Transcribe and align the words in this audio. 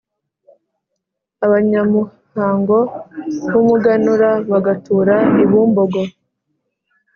abanyamuhango 1.45 2.77
b’umuganura, 3.51 4.29
bagatura 4.51 5.15
i 5.43 5.45
Bumbogo; 5.49 6.01